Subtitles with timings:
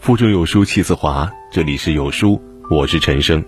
[0.00, 2.40] 腹中有书气自华，这里是有书，
[2.70, 3.44] 我是陈生。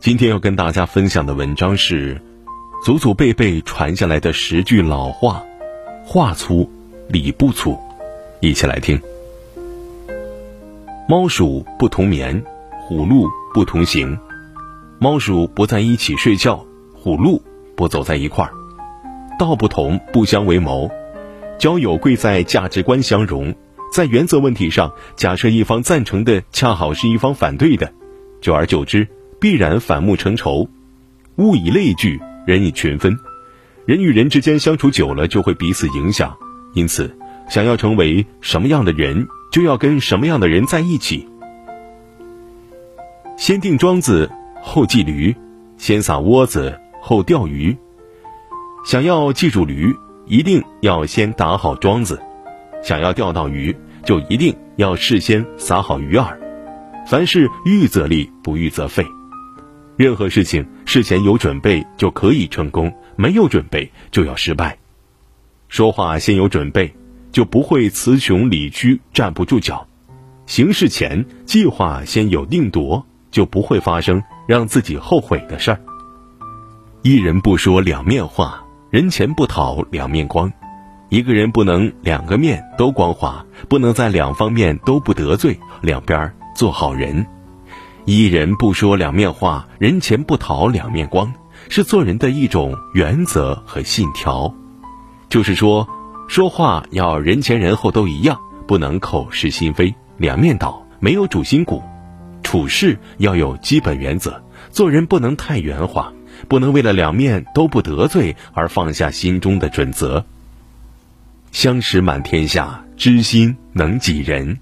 [0.00, 2.20] 今天要跟大家分享的文章是
[2.84, 5.40] 祖祖辈辈传下来的十句老话，
[6.04, 6.68] 话粗
[7.06, 7.78] 理不粗，
[8.40, 9.00] 一起来听。
[11.08, 12.42] 猫鼠不同眠，
[12.80, 14.18] 虎鹿不同行。
[14.98, 17.40] 猫鼠不在一起睡觉，虎鹿
[17.76, 18.52] 不走在一块儿。
[19.38, 20.90] 道不同不相为谋，
[21.56, 23.54] 交友贵在价值观相融。
[23.92, 27.92] 在原则问题上，假设一方赞成的恰好是一方反对的，
[28.40, 29.06] 久而久之
[29.38, 30.66] 必然反目成仇。
[31.36, 33.18] 物以类聚，人以群分，
[33.84, 36.34] 人与人之间相处久了就会彼此影响。
[36.72, 37.14] 因此，
[37.50, 41.28] 想要成为什么样的人，就要跟什么样的人在一起。
[43.36, 44.30] 先定桩子
[44.62, 45.36] 后系驴，
[45.76, 47.76] 先撒窝子后钓鱼。
[48.86, 52.18] 想要记住驴，一定要先打好桩子。
[52.82, 56.36] 想要钓到鱼，就一定要事先撒好鱼饵。
[57.06, 59.06] 凡事预则立，不预则废。
[59.96, 64.78] 任何事情事前有准备就可以成功，没有准备就要失败。
[65.68, 66.94] 说话先有准备，
[67.30, 69.86] 就不会词穷理屈，站不住脚。
[70.46, 75.80] 行事前计划先有定夺，就不会发生让自己后悔的事儿。
[77.02, 80.52] 一人不说两面话，人前不讨两面光。
[81.12, 87.26] 一个人不能两个面都光滑，不能在两方面都不得罪，两边做好人。
[88.06, 91.30] 一人不说两面话，人前不讨两面光，
[91.68, 94.54] 是做人的一种原则和信条。
[95.28, 95.86] 就是说，
[96.28, 101.82] 说话要人前人后都一样，不能口是心非，两面倒，没有主心骨。
[102.42, 106.10] 处事要有基本原则，做人不能太圆滑，
[106.48, 110.24] 不能为了两面都不得罪而放下心中的准则。
[111.52, 114.58] 相识满天下，知心能几人？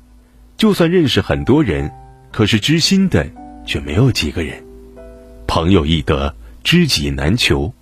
[0.57, 1.93] 就算认识很多人，
[2.33, 3.31] 可是知心的
[3.65, 4.63] 却没有几个人。
[5.47, 6.35] 朋友易得，
[6.65, 7.73] 知己难求。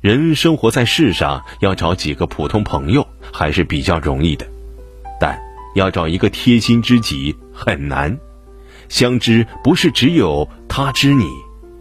[0.00, 4.46] 人生活在世上，要找几个普通朋友还是比较容易的，
[5.20, 5.38] 但
[5.74, 8.18] 要找一个贴心知己很难。
[8.88, 11.26] 相知不是只有他知你，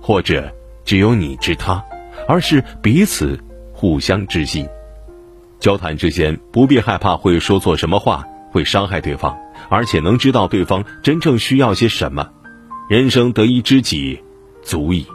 [0.02, 1.84] 或者只有你知他，
[2.28, 3.40] 而是彼此
[3.74, 4.68] 互相知心。
[5.62, 9.38] 交谈之间不必害怕会说错什么话，会伤害对方，
[9.70, 12.32] 而且能知道对方真正需要些什么。
[12.90, 14.20] 人生得一知己，
[14.64, 15.06] 足矣。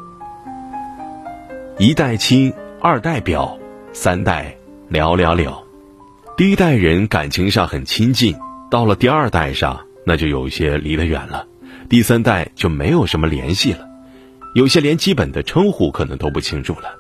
[1.79, 3.59] 一代亲，二代表，
[3.93, 4.57] 三代
[4.89, 5.65] 了了了。
[6.37, 8.37] 第一代人感情上很亲近，
[8.71, 11.45] 到了第二代上，那就有些离得远了，
[11.89, 13.81] 第三代就没有什么联系了，
[14.55, 16.95] 有些连基本的称呼可能都不清楚了。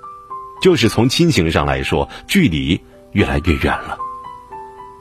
[0.60, 2.80] 就是从亲情上来说，距离。
[3.16, 3.96] 越来越远了。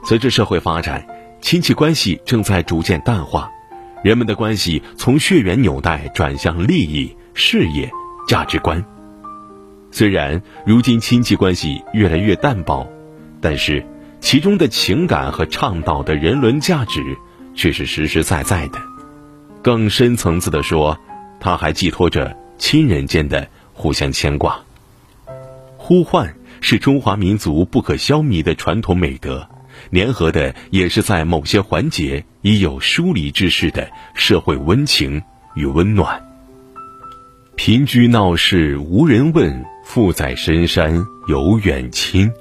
[0.05, 1.05] 随着社会发展，
[1.41, 3.51] 亲戚关系正在逐渐淡化，
[4.05, 7.91] 人们的关系从血缘纽带转向利益、事业、
[8.25, 8.81] 价值观。
[9.91, 12.87] 虽然如今亲戚关系越来越淡薄，
[13.41, 13.85] 但是
[14.21, 17.01] 其中的情感和倡导的人伦价值
[17.53, 18.79] 却是实实在在的。
[19.61, 20.97] 更深层次的说，
[21.41, 24.57] 它还寄托着亲人间的互相牵挂。
[25.75, 26.33] 呼唤。
[26.67, 29.47] 是中华民族不可消弭的传统美德，
[29.91, 35.21] 粘合的也是在某些环节已有疏离之势的社会温情
[35.53, 36.19] 与温暖。
[37.55, 42.31] 贫居闹市无人问，富在深山有远亲。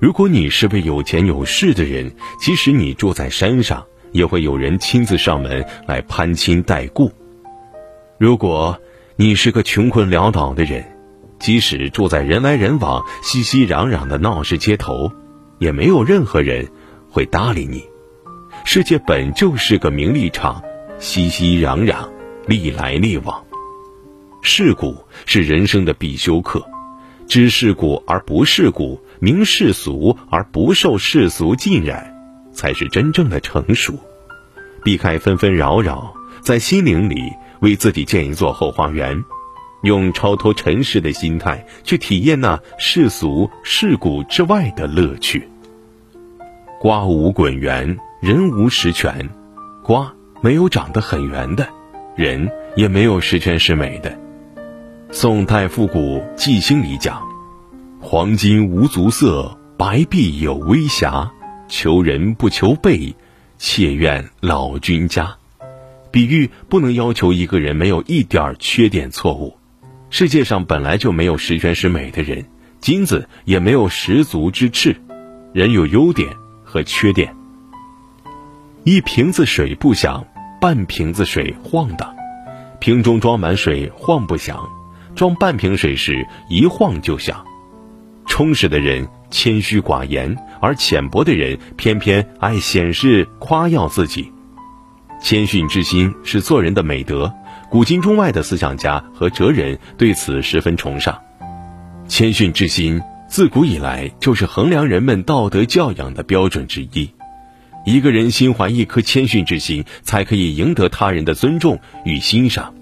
[0.00, 7.10] 如果你是位有钱有势的人，即使你住在山上，也会有人亲自上门来攀亲带故；
[8.16, 8.80] 如果
[9.16, 10.82] 你是个穷困潦倒的人，
[11.38, 15.12] 即使住在人来人往、熙熙攘攘的闹市街头，
[15.58, 16.68] 也没有任何人
[17.10, 17.84] 会搭理你。
[18.64, 20.62] 世界本就是个名利场，
[20.98, 22.08] 熙熙攘攘，
[22.46, 23.44] 利来利往。
[24.42, 26.64] 世故是人生的必修课，
[27.26, 32.14] 知世故而不世故，明世俗而不受世俗浸染，
[32.52, 33.98] 才是真正的成熟。
[34.84, 37.16] 避开纷纷扰扰，在心灵里
[37.60, 39.24] 为自己建一座后花园。
[39.82, 45.48] 用超脱尘世的心态去体验那世俗世故之外的乐趣。
[46.80, 49.28] 瓜无滚圆，人无十全。
[49.82, 51.68] 瓜没有长得很圆的，
[52.14, 54.18] 人也没有十全十美的。
[55.10, 57.26] 宋代复古记兴里讲
[58.00, 61.30] ：“黄金无足色，白璧有微瑕。
[61.68, 63.14] 求人不求备，
[63.58, 65.36] 妾愿老君家。”
[66.10, 69.57] 比喻不能要求一个人没有一点缺点错误。
[70.10, 72.44] 世界上本来就没有十全十美的人，
[72.80, 74.96] 金子也没有十足之赤，
[75.52, 76.28] 人有优点
[76.64, 77.34] 和缺点。
[78.84, 80.24] 一瓶子水不响，
[80.60, 82.14] 半瓶子水晃荡，
[82.80, 84.66] 瓶中装满水晃不响，
[85.14, 87.44] 装半瓶水时一晃就响。
[88.26, 94.32] 充实的人谦虚寡言，而浅薄的人偏偏爱显示夸耀自己。
[95.20, 97.32] 谦逊之心是做人的美德，
[97.70, 101.20] 古今中外的思想家和哲人对此十分崇尚。
[102.08, 107.10] 谦逊之心自古以来就是衡量人们道德教养的标准之一。
[107.84, 112.74] 一个人心怀一颗谦逊之心，才可以赢得他人的尊重与欣赏。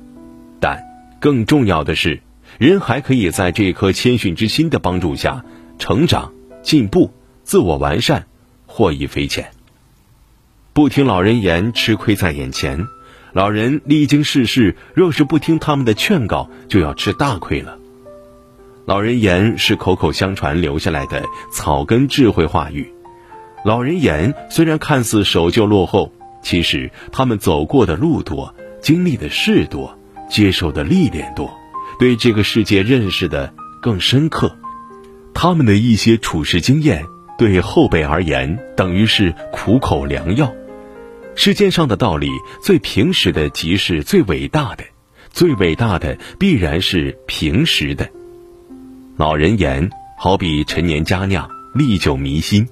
[0.60, 0.84] 但
[1.20, 2.22] 更重要的是，
[2.58, 5.44] 人还可以在这颗谦逊之心的帮助下
[5.78, 6.32] 成长、
[6.62, 7.12] 进步、
[7.42, 8.26] 自我完善，
[8.66, 9.50] 获益匪浅。
[10.72, 12.86] 不听老人言，吃亏在眼前。
[13.32, 17.78] 老人历经世事，若是不听他们的劝告，就要吃大亏了。
[18.86, 22.92] 老人言是口口相传留下来的草根智慧话语。
[23.64, 26.12] 老人言虽然看似守旧落后，
[26.42, 29.98] 其实他们走过的路多，经历的事多，
[30.30, 31.50] 接受的历练多，
[31.98, 33.52] 对这个世界认识的
[33.82, 34.56] 更深刻。
[35.34, 37.04] 他们的一些处事经验，
[37.36, 40.54] 对后辈而言，等于是苦口良药。
[41.38, 42.30] 世间上的道理，
[42.62, 44.84] 最平实的即是最伟大的，
[45.30, 48.08] 最伟大的必然是平实的。
[49.18, 52.66] 老人言好比陈年佳酿，历久弥新。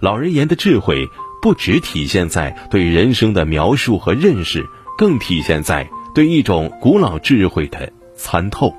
[0.00, 1.06] 老人言的智慧，
[1.42, 4.66] 不只体现在对人生的描述和认识，
[4.96, 8.74] 更体现在对一种古老智慧的参透。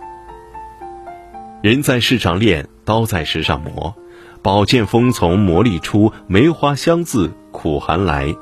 [1.62, 3.95] 人在世上练，刀在石上磨，
[4.42, 8.36] 宝剑锋从磨砺出，梅花香自苦寒来。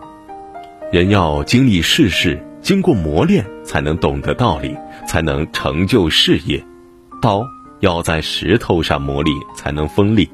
[0.91, 4.73] 人要经历世事，经过磨练，才能懂得道理，
[5.07, 6.63] 才能成就事业。
[7.19, 7.43] 刀
[7.79, 10.29] 要在石头上磨砺，才能锋利；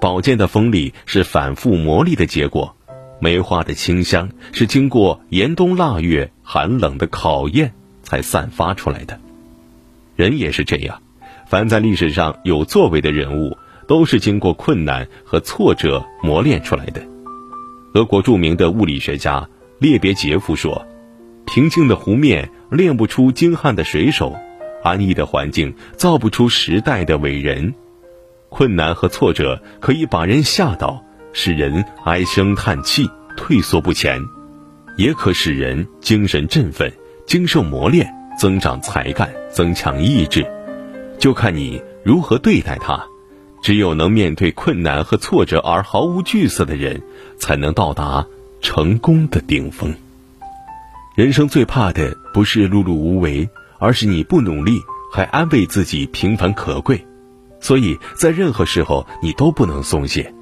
[0.00, 2.74] 宝剑的锋利是反复磨砺的结果；
[3.20, 7.72] 梅花的清香是经过严冬腊月寒冷的考验
[8.02, 9.18] 才散发出来的。
[10.16, 11.00] 人也是这样，
[11.46, 17.00] 凡在历史上有作为的人物，都是经过困难和挫折磨练出来的。
[17.94, 19.48] 俄国著名的物理学家。
[19.78, 20.84] 列别杰夫说
[21.46, 24.34] ：“平静的湖面练不出精悍的水手，
[24.82, 27.72] 安逸的环境造不出时代的伟人。
[28.48, 34.20] 困难和挫折可以把人吓倒，使人唉声叹气、退缩不前；
[34.96, 36.92] 也可使人精神振奋、
[37.24, 40.44] 经受磨练、增长才干、增强意志。
[41.20, 43.00] 就看你如何对待它。
[43.60, 47.02] 只有能面对困难和挫折而毫无惧色的人，
[47.36, 48.26] 才能到达。”
[48.60, 49.94] 成功的顶峰。
[51.16, 54.78] 人生最怕的不是碌碌无为，而是你不努力
[55.12, 57.04] 还安慰自己平凡可贵。
[57.60, 60.32] 所以在任何时候你都不能松懈。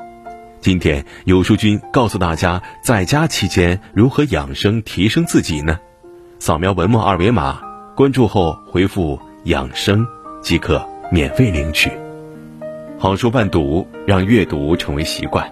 [0.60, 5.78] 今天有书君告诉大家，在家期间如何养生提升自己呢？
[6.38, 7.60] 扫描文末二维码，
[7.94, 10.06] 关注后回复“养生”
[10.42, 11.90] 即可免费领取。
[12.98, 15.48] 好书伴读，让阅读成为习惯。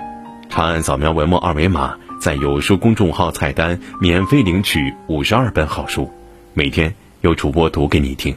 [0.51, 1.97] 长按扫描文末二维码。
[2.25, 6.11] 在有书公众号菜单免费领取五十二本好书，
[6.55, 8.35] 每天有主播读给你听。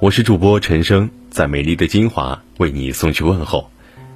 [0.00, 3.70] 我是主播陈生，在美丽的金华为你送去问候。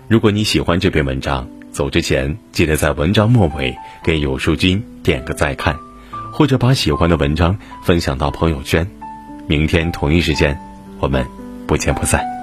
[0.08, 5.78] 如果你喜欢这篇文章，走之前记得在文章末尾给有书君点个再看，
[6.32, 8.84] 或者把喜欢的文章分享到朋友圈。
[9.46, 10.58] 明天同一时间，
[10.98, 11.24] 我们
[11.64, 12.39] 不见不散。